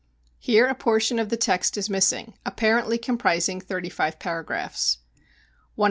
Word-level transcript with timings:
[Here 0.39 0.65
a 0.67 0.73
portion 0.73 1.19
of 1.19 1.29
the 1.29 1.37
text 1.37 1.77
is 1.77 1.87
missing, 1.87 2.33
apparently 2.43 2.97
comprising 2.97 3.61
thirty 3.61 3.87
five 3.89 4.17
paragraphs.] 4.17 4.97
100. 5.75 5.75